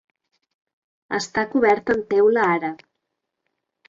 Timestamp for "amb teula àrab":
1.95-2.81